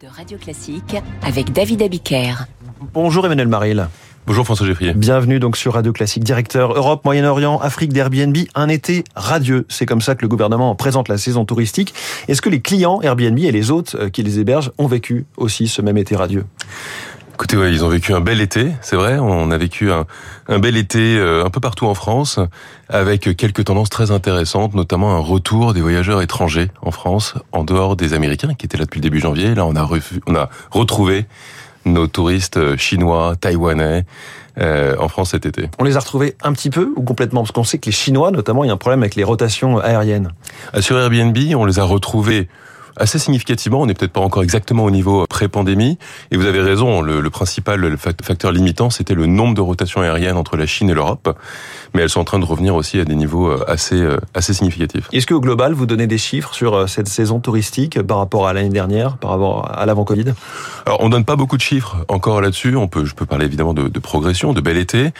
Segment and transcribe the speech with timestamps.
[0.00, 2.46] de Radio Classique avec David Abiker.
[2.92, 3.88] Bonjour Emmanuel Maril.
[4.26, 4.92] Bonjour François Geffrier.
[4.92, 8.36] Bienvenue donc sur Radio Classique, directeur Europe, Moyen-Orient, Afrique d'Airbnb.
[8.54, 9.64] Un été radieux.
[9.68, 11.94] C'est comme ça que le gouvernement présente la saison touristique.
[12.28, 15.68] Est-ce que les clients Airbnb et les hôtes euh, qui les hébergent ont vécu aussi
[15.68, 16.44] ce même été radieux?
[17.36, 19.18] Écoutez, ouais, ils ont vécu un bel été, c'est vrai.
[19.18, 20.06] On a vécu un,
[20.48, 22.40] un bel été euh, un peu partout en France,
[22.88, 27.94] avec quelques tendances très intéressantes, notamment un retour des voyageurs étrangers en France, en dehors
[27.94, 29.54] des Américains qui étaient là depuis le début janvier.
[29.54, 29.86] Là, on a,
[30.26, 31.26] on a retrouvé
[31.84, 34.06] nos touristes euh, chinois, taïwanais,
[34.56, 35.68] euh, en France cet été.
[35.78, 37.42] On les a retrouvés un petit peu ou complètement?
[37.42, 39.76] Parce qu'on sait que les Chinois, notamment, il y a un problème avec les rotations
[39.76, 40.30] aériennes.
[40.80, 42.48] Sur Airbnb, on les a retrouvés
[42.96, 43.80] assez significativement.
[43.82, 45.98] On n'est peut-être pas encore exactement au niveau pré-pandémie.
[46.30, 50.00] Et vous avez raison, le, le principal le facteur limitant, c'était le nombre de rotations
[50.00, 51.36] aériennes entre la Chine et l'Europe.
[51.94, 54.52] Mais elles sont en train de revenir aussi à des niveaux euh, assez, euh, assez
[54.52, 55.08] significatifs.
[55.12, 58.52] Est-ce qu'au global, vous donnez des chiffres sur euh, cette saison touristique par rapport à
[58.52, 60.34] l'année dernière, par rapport à l'avant-Covid?
[60.84, 62.76] Alors, on donne pas beaucoup de chiffres encore là-dessus.
[62.76, 65.10] On peut, je peux parler évidemment de, de progression, de bel été.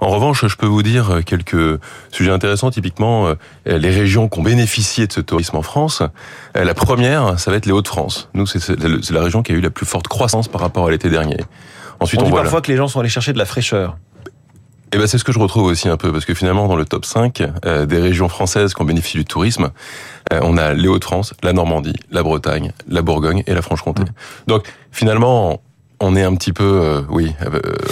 [0.00, 1.78] En revanche, je peux vous dire quelques
[2.10, 2.70] sujets intéressants.
[2.70, 3.32] Typiquement,
[3.66, 6.02] les régions qui ont bénéficié de ce tourisme en France.
[6.54, 8.28] La première, ça va être les Hauts-de-France.
[8.34, 11.10] Nous, c'est la région qui a eu la plus forte croissance par rapport à l'été
[11.10, 11.38] dernier.
[12.00, 13.96] Ensuite, on, on dit parfois que les gens sont allés chercher de la fraîcheur.
[14.94, 16.84] Et ben c'est ce que je retrouve aussi un peu parce que finalement dans le
[16.84, 19.70] top 5 euh, des régions françaises qui ont bénéficié du tourisme,
[20.32, 24.02] euh, on a les Hauts-de-France, la Normandie, la Bretagne, la Bourgogne et la Franche-Comté.
[24.02, 24.48] Mmh.
[24.48, 25.62] Donc finalement
[25.98, 27.32] on est un petit peu, euh, oui,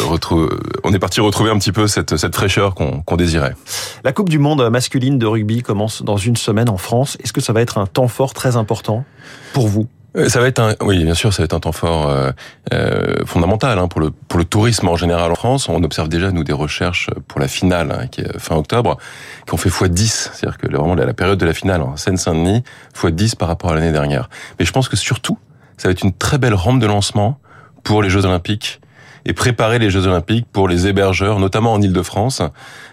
[0.09, 0.61] retrouve,
[0.91, 3.55] on est parti retrouver un petit peu cette, cette fraîcheur qu'on qu désirait.
[4.03, 7.17] La Coupe du Monde masculine de rugby commence dans une semaine en France.
[7.23, 9.05] Est-ce que ça va être un temps fort très important
[9.53, 9.87] pour vous?
[10.17, 12.33] Euh, ça va être un, oui, bien sûr, ça va être un temps fort euh,
[12.73, 15.69] euh, fondamental hein, pour le pour le tourisme en général en France.
[15.69, 18.99] On observe déjà nous des recherches pour la finale hein, qui est fin octobre,
[19.47, 22.65] qui ont fait x 10, c'est-à-dire que vraiment la période de la finale en Seine-Saint-Denis
[22.97, 24.29] x 10 par rapport à l'année dernière.
[24.59, 25.39] Mais je pense que surtout,
[25.77, 27.39] ça va être une très belle rampe de lancement
[27.85, 28.81] pour les Jeux Olympiques
[29.25, 32.43] et préparer les Jeux Olympiques pour les hébergeurs, notamment en Ile-de-France.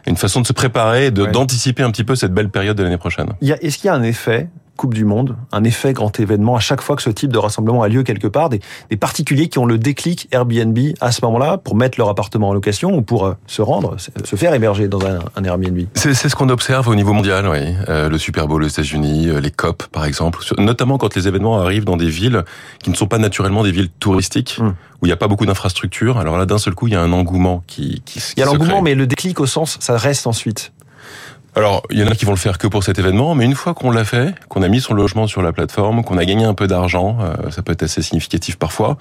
[0.05, 2.97] Une façon de se préparer, de d'anticiper un petit peu cette belle période de l'année
[2.97, 3.33] prochaine.
[3.41, 6.81] Est-ce qu'il y a un effet Coupe du Monde, un effet grand événement à chaque
[6.81, 9.65] fois que ce type de rassemblement a lieu quelque part, des, des particuliers qui ont
[9.65, 13.33] le déclic Airbnb à ce moment-là pour mettre leur appartement en location ou pour euh,
[13.47, 15.81] se rendre, se faire héberger dans un, un Airbnb.
[15.95, 17.75] C'est ce qu'on observe au niveau mondial, oui.
[17.89, 21.59] Euh, le Super Bowl aux États-Unis, euh, les COP par exemple, notamment quand les événements
[21.59, 22.43] arrivent dans des villes
[22.81, 24.59] qui ne sont pas naturellement des villes touristiques.
[24.61, 26.17] Mmh où il n'y a pas beaucoup d'infrastructures.
[26.17, 28.43] Alors là, d'un seul coup, il y a un engouement qui, qui, qui Il y
[28.43, 30.71] a l'engouement, mais le déclic au sens, ça reste ensuite.
[31.57, 33.55] Alors, il y en a qui vont le faire que pour cet événement, mais une
[33.55, 36.43] fois qu'on l'a fait, qu'on a mis son logement sur la plateforme, qu'on a gagné
[36.43, 38.99] un peu d'argent, euh, ça peut être assez significatif parfois,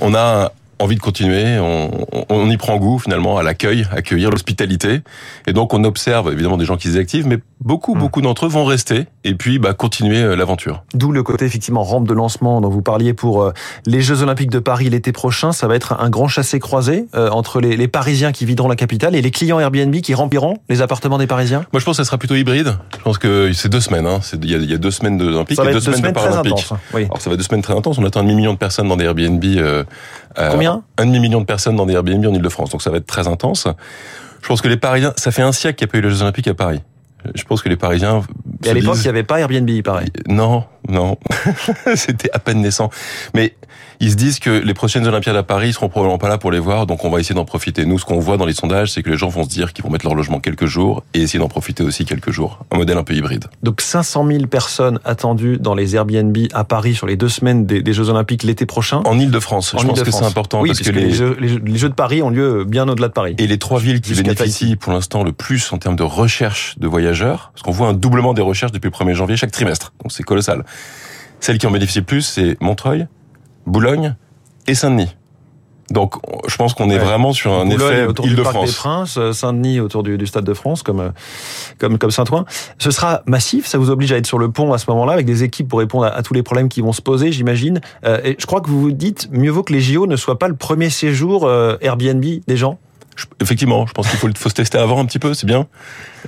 [0.00, 1.92] on a envie de continuer, on,
[2.28, 5.02] on, y prend goût finalement à l'accueil, accueillir l'hospitalité,
[5.46, 7.98] et donc on observe évidemment des gens qui se désactivent, mais beaucoup, mmh.
[7.98, 10.82] beaucoup d'entre eux vont rester et puis bah, continuer euh, l'aventure.
[10.94, 13.52] D'où le côté effectivement rampe de lancement dont vous parliez pour euh,
[13.86, 17.60] les Jeux Olympiques de Paris l'été prochain, ça va être un grand chassé-croisé euh, entre
[17.60, 21.18] les, les, Parisiens qui videront la capitale et les clients Airbnb qui rempliront les appartements
[21.18, 21.64] des Parisiens.
[21.72, 22.76] Moi je pense que ça sera plutôt hybride.
[22.98, 24.06] Je pense que c'est deux semaines.
[24.06, 24.20] Hein.
[24.34, 26.66] Il, y a, il y a deux semaines d'Olympiques et deux, deux semaines, de Paralympiques.
[26.70, 26.78] Hein.
[26.92, 27.04] Oui.
[27.04, 27.98] Alors ça va être deux semaines très intenses.
[27.98, 29.42] On attend un demi million de personnes dans des Airbnb.
[29.44, 29.84] Euh,
[30.50, 30.82] Combien?
[30.98, 32.70] Un demi million de personnes dans des Airbnb en Ile-de-France.
[32.70, 33.66] Donc ça va être très intense.
[34.42, 36.10] Je pense que les Parisiens, ça fait un siècle qu'il n'y a pas eu les
[36.10, 36.80] Jeux Olympiques à Paris.
[37.34, 38.22] Je pense que les Parisiens.
[38.64, 39.04] Et à l'époque, disent...
[39.04, 40.08] il n'y avait pas Airbnb, pareil.
[40.28, 41.18] Non, non,
[41.94, 42.90] c'était à peine naissant.
[43.34, 43.54] Mais
[44.00, 46.58] ils se disent que les prochaines Olympiades à Paris seront probablement pas là pour les
[46.58, 47.86] voir, donc on va essayer d'en profiter.
[47.86, 49.84] Nous, ce qu'on voit dans les sondages, c'est que les gens vont se dire qu'ils
[49.84, 52.64] vont mettre leur logement quelques jours et essayer d'en profiter aussi quelques jours.
[52.70, 53.46] Un modèle un peu hybride.
[53.62, 57.82] Donc 500 000 personnes attendues dans les Airbnb à Paris sur les deux semaines des,
[57.82, 59.02] des Jeux Olympiques l'été prochain.
[59.04, 59.74] En Ile-de-France.
[59.78, 61.06] Je pense que c'est important oui, parce, parce que, les...
[61.06, 63.34] Les, jeux, les, Jeux, de Paris ont lieu bien au-delà de Paris.
[63.38, 66.86] Et les trois villes qui bénéficient pour l'instant le plus en termes de recherche de
[66.86, 69.92] voyageurs, parce qu'on voit un doublement des recherches depuis le 1er janvier chaque trimestre.
[70.02, 70.64] Donc c'est colossal.
[71.40, 73.06] Celles qui en bénéficient le plus, c'est Montreuil,
[73.66, 74.16] Boulogne
[74.66, 75.14] et Saint-Denis.
[75.90, 76.14] Donc,
[76.48, 77.04] je pense qu'on est ouais.
[77.04, 78.70] vraiment sur un Boulogne effet autour Île-de-France.
[78.70, 81.12] Des Princes, Saint-Denis autour du, du, Stade de France, comme
[81.78, 82.44] comme comme Saint-Ouen.
[82.78, 83.66] Ce sera massif.
[83.66, 85.78] Ça vous oblige à être sur le pont à ce moment-là avec des équipes pour
[85.78, 87.80] répondre à, à tous les problèmes qui vont se poser, j'imagine.
[88.04, 90.38] Euh, et je crois que vous vous dites mieux vaut que les JO ne soient
[90.38, 92.78] pas le premier séjour euh, Airbnb des gens.
[93.16, 95.66] Je, effectivement, je pense qu'il faut, faut, se tester avant un petit peu, c'est bien.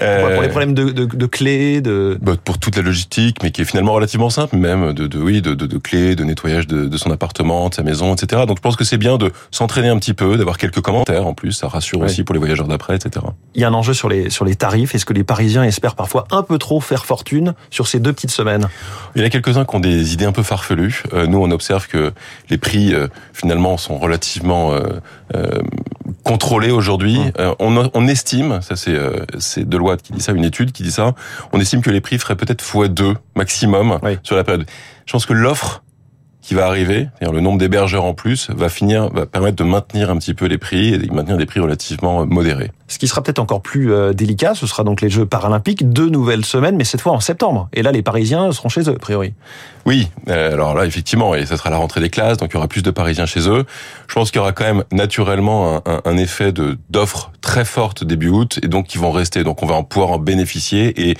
[0.02, 3.50] Euh, pour les problèmes de, de, de clés, de bah, pour toute la logistique, mais
[3.50, 7.10] qui est finalement relativement simple, même de, de oui, de, clés, de nettoyage de, son
[7.10, 8.42] appartement, de sa maison, etc.
[8.46, 11.34] Donc je pense que c'est bien de s'entraîner un petit peu, d'avoir quelques commentaires en
[11.34, 13.26] plus, ça rassure aussi pour les voyageurs d'après, etc.
[13.54, 14.94] Il y a un enjeu sur les sur les tarifs.
[14.94, 18.30] Est-ce que les Parisiens espèrent parfois un peu trop faire fortune sur ces deux petites
[18.30, 18.68] semaines?
[19.14, 21.02] Il y en a quelques-uns qui ont des idées un peu farfelues.
[21.12, 22.12] Euh, nous, on observe que
[22.50, 24.72] les prix euh, finalement sont relativement
[26.28, 27.18] euh, contrôlés aujourd'hui.
[27.18, 27.54] Mmh.
[27.58, 28.96] on, on estime, ça c'est
[29.38, 31.14] c'est Deloitte qui dit ça, une étude qui dit ça,
[31.52, 34.18] on estime que les prix feraient peut-être x2 maximum oui.
[34.22, 34.66] sur la période.
[35.06, 35.82] Je pense que l'offre
[36.48, 40.08] qui va arriver, c'est-à-dire le nombre d'hébergeurs en plus, va finir, va permettre de maintenir
[40.08, 42.72] un petit peu les prix et de maintenir des prix relativement modérés.
[42.86, 46.08] Ce qui sera peut-être encore plus euh, délicat, ce sera donc les Jeux paralympiques, deux
[46.08, 47.68] nouvelles semaines, mais cette fois en septembre.
[47.74, 49.34] Et là, les Parisiens seront chez eux, a priori.
[49.88, 52.56] Oui, euh, alors là, effectivement, et ça sera la rentrée des classes, donc il y
[52.58, 53.64] aura plus de Parisiens chez eux.
[54.06, 58.04] Je pense qu'il y aura quand même naturellement un, un effet de d'offres très forte
[58.04, 59.44] début août, et donc qui vont rester.
[59.44, 61.16] Donc on va en pouvoir en bénéficier, et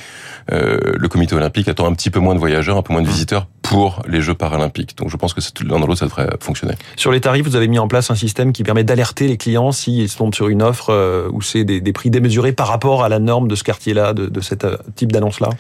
[0.53, 3.07] euh, le comité olympique attend un petit peu moins de voyageurs, un peu moins de
[3.07, 3.11] mmh.
[3.11, 4.97] visiteurs pour les Jeux paralympiques.
[4.97, 6.75] Donc je pense que l'un dans l'autre, ça devrait fonctionner.
[6.97, 9.73] Sur les tarifs, vous avez mis en place un système qui permet d'alerter les clients
[9.73, 13.09] s'ils tombent sur une offre euh, où c'est des, des, prix démesurés par rapport à
[13.09, 14.55] la norme de ce quartier-là, de, de ce
[14.95, 15.51] type d'annonce-là?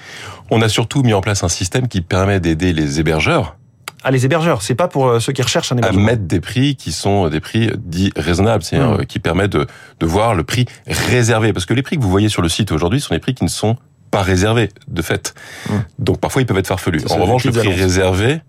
[0.50, 3.56] On a surtout mis en place un système qui permet d'aider les hébergeurs
[4.04, 6.00] ah, les hébergeurs, c'est pas pour euh, ceux qui recherchent un hébergeur.
[6.00, 9.06] À mettre des prix qui sont des prix dits raisonnables, c'est-à-dire mmh.
[9.06, 9.66] qui permettent de,
[9.98, 11.52] de voir le prix réservé.
[11.52, 13.42] Parce que les prix que vous voyez sur le site aujourd'hui sont des prix qui
[13.42, 13.76] ne sont
[14.10, 15.34] pas réservés, de fait.
[15.68, 15.72] Mmh.
[15.98, 17.02] Donc parfois, ils peuvent être farfelus.
[17.10, 18.40] En revanche, le prix réservé,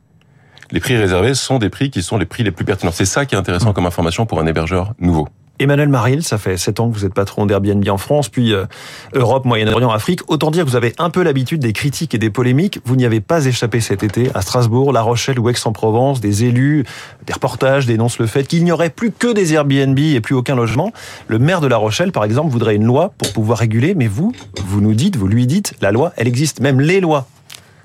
[0.72, 2.92] les prix réservés sont des prix qui sont les prix les plus pertinents.
[2.92, 3.74] C'est ça qui est intéressant mmh.
[3.74, 5.28] comme information pour un hébergeur nouveau.
[5.60, 8.66] Emmanuel Maril, ça fait sept ans que vous êtes patron d'Airbnb en France, puis euh,
[9.14, 10.22] Europe, Moyen-Orient, Afrique.
[10.30, 12.80] Autant dire que vous avez un peu l'habitude des critiques et des polémiques.
[12.86, 16.22] Vous n'y avez pas échappé cet été à Strasbourg, La Rochelle ou Aix-en-Provence.
[16.22, 16.86] Des élus,
[17.26, 20.56] des reportages dénoncent le fait qu'il n'y aurait plus que des Airbnb et plus aucun
[20.56, 20.94] logement.
[21.28, 24.34] Le maire de La Rochelle, par exemple, voudrait une loi pour pouvoir réguler, mais vous,
[24.66, 27.28] vous nous dites, vous lui dites, la loi, elle existe, même les lois.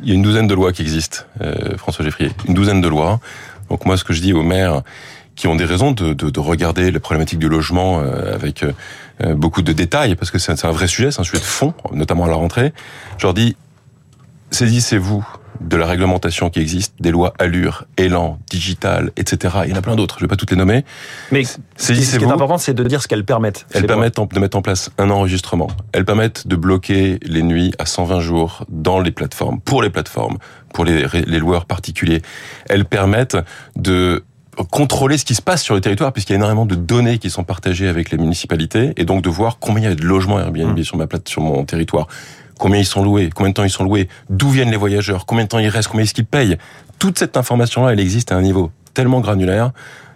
[0.01, 2.31] Il y a une douzaine de lois qui existent, euh, François Geffrier.
[2.47, 3.21] Une douzaine de lois.
[3.71, 4.83] Donc moi, ce que je dis au maire,
[5.37, 9.35] qui ont des raisons de, de, de regarder les problématiques du logement euh, avec euh,
[9.35, 12.25] beaucoup de détails, parce que c'est un vrai sujet, c'est un sujet de fond, notamment
[12.25, 12.73] à la rentrée.
[13.19, 13.57] Je leur dis,
[14.51, 15.27] saisissez-vous
[15.61, 19.55] de la réglementation qui existe, des lois Allure, Élan, Digital, etc.
[19.65, 20.85] Il y en a plein d'autres, je vais pas toutes les nommer.
[21.31, 23.67] Mais ce qui est important, c'est de dire ce qu'elles permettent.
[23.73, 25.69] Elles permettent de mettre en place un enregistrement.
[25.93, 30.39] Elles permettent de bloquer les nuits à 120 jours dans les plateformes, pour les plateformes,
[30.73, 32.23] pour les, les loueurs particuliers.
[32.69, 33.39] Elles permettent
[33.77, 34.25] de
[34.71, 37.31] contrôler ce qui se passe sur le territoire, puisqu'il y a énormément de données qui
[37.31, 40.39] sont partagées avec les municipalités, et donc de voir combien il y a de logements
[40.39, 40.85] Airbnb mmh.
[40.85, 42.07] sur ma plate, sur mon territoire,
[42.59, 45.45] combien ils sont loués, combien de temps ils sont loués, d'où viennent les voyageurs, combien
[45.45, 46.57] de temps ils restent, combien est-ce qu'ils payent.
[46.99, 49.73] Toute cette information-là, elle existe à un niveau tellement granulaire.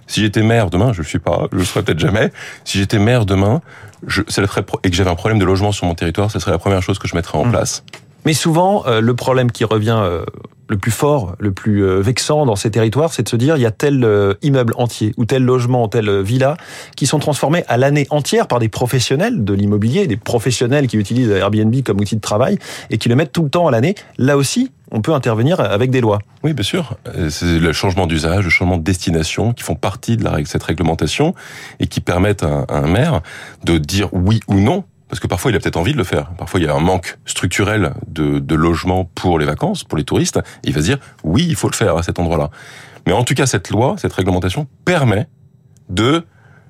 [0.06, 2.32] Si j'étais maire demain, je le suis pas, je le serai peut-être jamais.
[2.64, 3.60] Si j'étais maire demain,
[4.06, 6.82] je, et que j'avais un problème de logement sur mon territoire, ce serait la première
[6.82, 7.50] chose que je mettrais en mmh.
[7.50, 7.84] place.
[8.24, 10.24] Mais souvent, euh, le problème qui revient euh,
[10.68, 13.62] le plus fort, le plus euh, vexant dans ces territoires, c'est de se dire il
[13.62, 14.06] y a tel
[14.42, 16.56] immeuble entier ou tel logement, telle villa
[16.96, 21.30] qui sont transformés à l'année entière par des professionnels de l'immobilier, des professionnels qui utilisent
[21.30, 22.58] Airbnb comme outil de travail
[22.90, 23.94] et qui le mettent tout le temps à l'année.
[24.18, 26.18] Là aussi, on peut intervenir avec des lois.
[26.42, 26.96] Oui, bien sûr.
[27.28, 31.34] C'est le changement d'usage, le changement de destination qui font partie de cette réglementation
[31.80, 33.20] et qui permettent à un maire
[33.64, 36.30] de dire oui ou non parce que parfois il a peut-être envie de le faire.
[36.36, 40.04] Parfois il y a un manque structurel de, de logement pour les vacances, pour les
[40.04, 40.38] touristes.
[40.64, 42.50] Et il va se dire oui, il faut le faire à cet endroit-là.
[43.06, 45.28] Mais en tout cas, cette loi, cette réglementation permet
[45.88, 46.24] de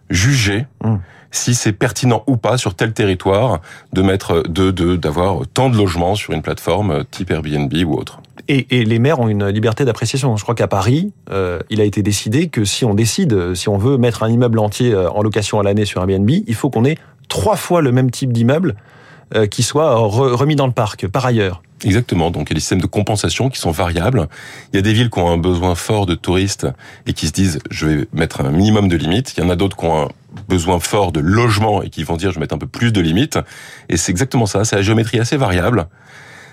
[0.08, 0.94] juger mmh.
[1.32, 3.60] si c'est pertinent ou pas sur tel territoire
[3.92, 8.20] de mettre de d'avoir tant de logements sur une plateforme type Airbnb ou autre.
[8.46, 10.36] Et, et les maires ont une liberté d'appréciation.
[10.36, 13.76] Je crois qu'à Paris, euh, il a été décidé que si on décide, si on
[13.76, 16.84] veut mettre un immeuble entier euh, en location à l'année sur Airbnb, il faut qu'on
[16.84, 16.96] ait
[17.28, 18.74] trois fois le même type d'immeuble
[19.34, 21.62] euh, qui soit remis dans le parc par ailleurs.
[21.84, 22.30] Exactement.
[22.30, 24.28] Donc, il y a des systèmes de compensation qui sont variables.
[24.72, 26.66] Il y a des villes qui ont un besoin fort de touristes
[27.06, 29.34] et qui se disent, je vais mettre un minimum de limites.
[29.36, 30.08] Il y en a d'autres qui ont un
[30.48, 33.00] besoin fort de logement et qui vont dire, je vais mettre un peu plus de
[33.00, 33.38] limites.
[33.88, 34.64] Et c'est exactement ça.
[34.64, 35.86] C'est la géométrie assez variable.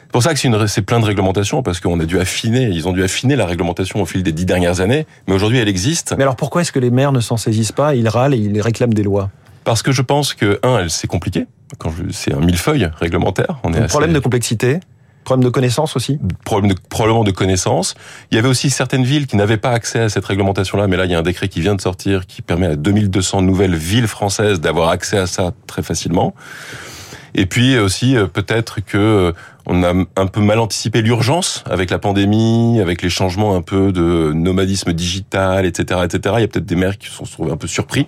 [0.03, 2.93] C'est pour ça que c'est, plein de réglementations, parce qu'on a dû affiner, ils ont
[2.93, 6.13] dû affiner la réglementation au fil des dix dernières années, mais aujourd'hui elle existe.
[6.17, 8.61] Mais alors pourquoi est-ce que les maires ne s'en saisissent pas Ils râlent et ils
[8.61, 9.29] réclament des lois?
[9.65, 11.45] Parce que je pense que, un, c'est compliqué.
[11.77, 13.57] Quand c'est un millefeuille réglementaire.
[13.63, 13.87] On est assez...
[13.87, 14.79] Problème de complexité
[15.25, 17.95] Problème de connaissance aussi Problème de, Probablement de connaissance.
[18.31, 21.05] Il y avait aussi certaines villes qui n'avaient pas accès à cette réglementation-là, mais là,
[21.05, 24.07] il y a un décret qui vient de sortir qui permet à 2200 nouvelles villes
[24.07, 26.35] françaises d'avoir accès à ça très facilement.
[27.35, 29.31] Et puis aussi, euh, peut-être que euh,
[29.65, 33.91] on a un peu mal anticipé l'urgence avec la pandémie, avec les changements un peu
[33.91, 36.35] de nomadisme digital, etc., etc.
[36.37, 38.05] Il y a peut-être des maires qui se sont trouvés un peu surpris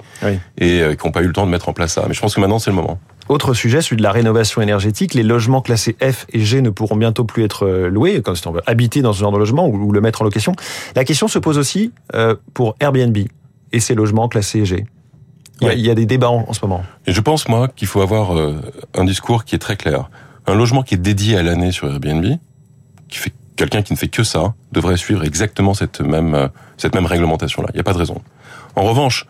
[0.58, 2.06] et euh, qui n'ont pas eu le temps de mettre en place ça.
[2.08, 3.00] Mais je pense que maintenant c'est le moment.
[3.28, 5.14] Autre sujet, celui de la rénovation énergétique.
[5.14, 8.54] Les logements classés F et G ne pourront bientôt plus être loués, comme si on
[8.54, 10.54] veut habiter dans ce genre de logement ou le mettre en location.
[10.96, 11.92] La question se pose aussi
[12.54, 13.18] pour Airbnb
[13.74, 14.86] et ces logements classés G.
[15.62, 16.84] Il y, a, des débats en, ce moment.
[17.08, 18.62] Et je pense, moi, qu'il faut avoir euh,
[18.94, 20.10] un discours qui est très clair.
[20.46, 22.26] Un logement qui est dédié à l'année sur Airbnb,
[23.10, 26.48] qui fait quelqu'un qui ne fait que ça, devrait suivre exactement cette même, euh,
[26.78, 27.70] cette même réglementation-là.
[27.74, 28.22] Il n'y a pas de raison.
[28.76, 29.26] En revanche,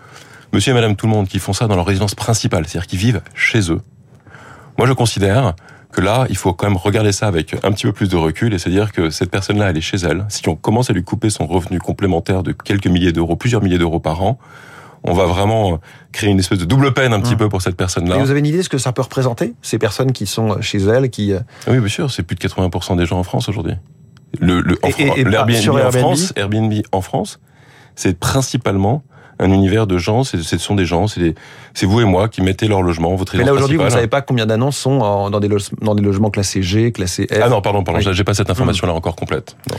[0.51, 2.97] monsieur et madame tout le monde qui font ça dans leur résidence principale, c'est-à-dire qui
[2.97, 3.81] vivent chez eux,
[4.77, 5.55] moi je considère
[5.91, 8.53] que là, il faut quand même regarder ça avec un petit peu plus de recul
[8.53, 10.25] et se dire que cette personne-là, elle est chez elle.
[10.29, 13.77] Si on commence à lui couper son revenu complémentaire de quelques milliers d'euros, plusieurs milliers
[13.77, 14.37] d'euros par an,
[15.07, 15.79] on va vraiment
[16.11, 17.37] créer une espèce de double peine un petit Mmh.
[17.37, 18.17] peu pour cette personne-là.
[18.17, 20.61] Et vous avez une idée de ce que ça peut représenter Ces personnes qui sont
[20.61, 21.33] chez elles, qui...
[21.33, 23.73] euh, Ah Oui, bien sûr, c'est plus de 80% des gens en France aujourd'hui.
[24.39, 27.39] Le, le, en Et- et- et France, Airbnb en France,
[27.95, 29.03] c'est principalement
[29.39, 31.35] un univers de gens, c'est- ce sont des gens, c'est
[31.83, 34.21] vous et moi qui mettez leur logement, votre Mais là, aujourd'hui, vous ne savez pas
[34.21, 37.37] combien d'annonces sont en- dans, des loge- dans des logements classés G, classés F.
[37.41, 38.13] Ah non, pardon, pardon, Oui.
[38.13, 39.55] j'ai pas cette information-là encore complète.
[39.69, 39.77] Non.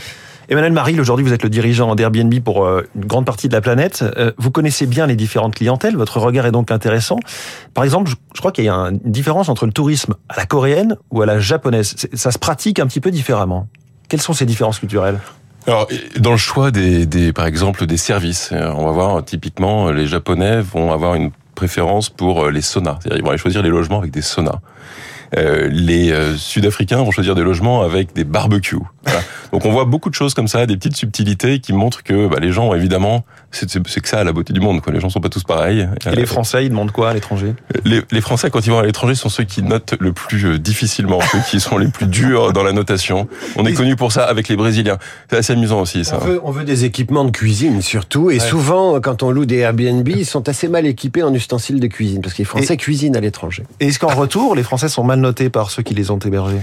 [0.51, 3.61] Emmanuel Maril, aujourd'hui, vous êtes le dirigeant d'Airbnb pour euh, une grande partie de la
[3.61, 4.03] planète.
[4.17, 5.95] Euh, Vous connaissez bien les différentes clientèles.
[5.95, 7.17] Votre regard est donc intéressant.
[7.75, 10.95] Par exemple, je- crois qu'il y a une différence entre le tourisme à la coréenne
[11.11, 11.95] ou à la japonaise.
[12.13, 13.67] Ça se pratique un petit peu différemment.
[14.07, 15.19] Quelles sont ces différences culturelles?
[15.67, 15.87] Alors,
[16.19, 20.07] dans le choix des, des par exemple, des services, euh, on va voir typiquement les
[20.07, 23.99] Japonais vont avoir une préférence pour les saunas, c'est-à-dire ils vont aller choisir les logements
[23.99, 24.61] avec des saunas.
[25.37, 28.79] Euh, les euh, Sud-Africains vont choisir des logements avec des barbecues.
[29.03, 29.19] Voilà.
[29.51, 32.37] Donc on voit beaucoup de choses comme ça, des petites subtilités qui montrent que bah,
[32.39, 34.81] les gens, évidemment, c'est que ça la beauté du monde.
[34.81, 34.93] Quoi.
[34.93, 35.87] Les gens sont pas tous pareils.
[36.11, 37.53] Et les Français, ils demandent quoi à l'étranger?
[37.85, 40.59] Les, les Français, quand ils vont à l'étranger, sont ceux qui notent le plus euh,
[40.59, 43.27] difficilement, ceux qui sont les plus durs dans la notation.
[43.55, 44.97] On est connu pour ça avec les Brésiliens.
[45.29, 46.19] C'est assez amusant aussi, ça.
[46.21, 49.57] On veut, on veut des équipements de cuisine surtout, et souvent quand on loue des
[49.57, 53.15] Airbnb, ils sont assez mal équipés en ustensiles de cuisine parce que les Français cuisinent
[53.15, 53.63] à l'étranger.
[53.79, 56.59] Et est-ce qu'en retour, les Français sont mal notés par ceux qui les ont hébergés?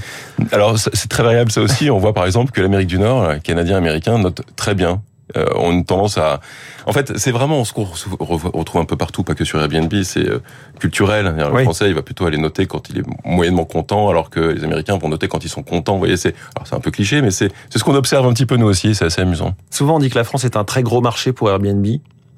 [0.52, 1.90] Alors c'est très variable ça aussi.
[1.90, 5.02] On voit par exemple que l'Amérique du Nord, les Canadiens américains notent très bien.
[5.36, 6.40] Euh, on a une tendance à...
[6.86, 9.92] En fait, c'est vraiment ce qu'on re- retrouve un peu partout, pas que sur Airbnb,
[10.04, 10.40] c'est euh,
[10.78, 11.34] culturel.
[11.36, 11.64] Le Oui.
[11.64, 14.96] Français, il va plutôt aller noter quand il est moyennement content, alors que les Américains
[14.98, 15.94] vont noter quand ils sont contents.
[15.94, 18.32] Vous voyez, c'est alors c'est un peu cliché, mais c'est c'est ce qu'on observe un
[18.32, 18.94] petit peu nous aussi.
[18.94, 19.54] C'est assez amusant.
[19.70, 21.84] Souvent, on dit que la France est un très gros marché pour Airbnb.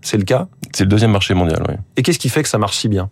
[0.00, 0.48] C'est le cas?
[0.72, 1.62] C'est le deuxième marché mondial.
[1.68, 1.74] Oui.
[1.98, 3.10] Et qu'est-ce qui fait que ça marche si bien?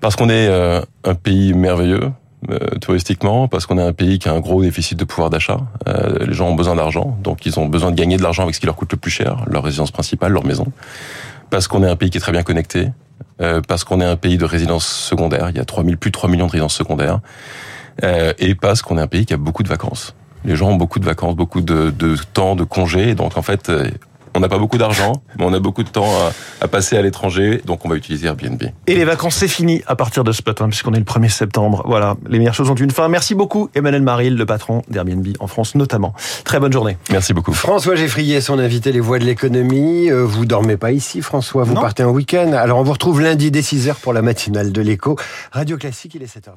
[0.00, 2.10] Parce qu'on est euh, un pays merveilleux.
[2.50, 5.58] Euh, touristiquement, parce qu'on est un pays qui a un gros déficit de pouvoir d'achat.
[5.88, 8.54] Euh, les gens ont besoin d'argent, donc ils ont besoin de gagner de l'argent avec
[8.54, 10.66] ce qui leur coûte le plus cher, leur résidence principale, leur maison.
[11.50, 12.88] Parce qu'on est un pays qui est très bien connecté,
[13.40, 16.10] euh, parce qu'on est un pays de résidence secondaire, il y a 3 000, plus
[16.10, 17.20] de 3 millions de résidences secondaires,
[18.02, 20.16] et parce qu'on est un pays qui a beaucoup de vacances.
[20.44, 23.70] Les gens ont beaucoup de vacances, beaucoup de, de temps, de congés, donc en fait,
[24.34, 26.32] on n'a pas beaucoup d'argent, mais on a beaucoup de temps à,
[26.64, 28.62] à passer à l'étranger, donc on va utiliser Airbnb.
[28.86, 31.82] Et les vacances, c'est fini à partir de ce matin, puisqu'on est le 1er septembre.
[31.86, 33.08] Voilà, les meilleures choses ont une fin.
[33.08, 36.14] Merci beaucoup, Emmanuel Maril, le patron d'Airbnb en France notamment.
[36.44, 36.96] Très bonne journée.
[37.10, 37.52] Merci beaucoup.
[37.52, 40.10] François Geffrier, son invité Les Voix de l'économie.
[40.10, 41.80] Euh, Vous dormez pas ici, François, vous Non.
[41.80, 42.52] partez en week-end.
[42.52, 45.16] Alors on vous retrouve lundi dès 6h pour la matinale de l'écho.
[45.52, 46.50] Radio Classique, il est 7h25.